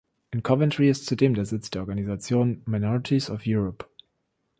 In 0.33 0.41
Coventry 0.41 0.89
ist 0.89 1.05
zudem 1.05 1.35
der 1.35 1.45
Sitz 1.45 1.69
der 1.69 1.81
Organisation 1.83 2.63
„Minorities 2.65 3.29
of 3.29 3.41
Europe“. 3.45 3.85